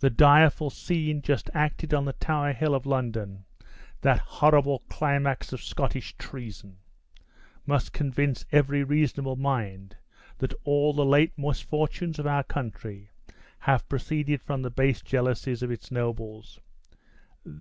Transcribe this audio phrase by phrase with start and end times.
[0.00, 3.44] The direful scene just acted on the Tower Hill of London,
[4.00, 6.78] that horrible climax of Scottish treason!
[7.64, 9.94] must convince every reasonable mind
[10.38, 13.10] that all the late misfortunes of our country
[13.60, 16.58] have proceeded from the base jealousies of its nobles.